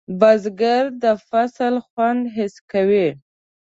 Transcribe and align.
بزګر 0.19 0.83
د 1.03 1.05
فصل 1.27 1.75
خوند 1.87 2.21
حس 2.35 2.55
کوي 2.71 3.07